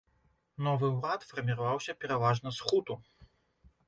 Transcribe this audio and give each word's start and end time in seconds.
Новы 0.67 0.87
ўрад 0.93 1.25
фарміраваўся 1.31 1.95
пераважна 2.05 2.49
з 2.61 2.71
хуту. 2.71 2.97